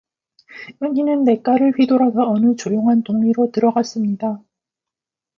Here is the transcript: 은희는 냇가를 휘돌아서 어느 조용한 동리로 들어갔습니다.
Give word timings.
은희는 0.81 1.25
냇가를 1.25 1.73
휘돌아서 1.77 2.27
어느 2.27 2.55
조용한 2.55 3.03
동리로 3.03 3.51
들어갔습니다. 3.51 4.41